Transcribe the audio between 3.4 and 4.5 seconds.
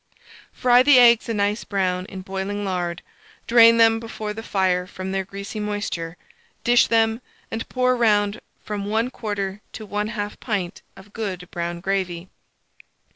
drain them before the